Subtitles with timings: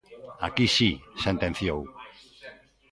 [0.47, 0.89] Aquí si,
[1.25, 1.79] sentenciou.